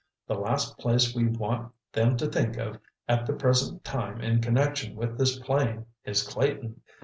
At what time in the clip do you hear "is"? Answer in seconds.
6.03-6.23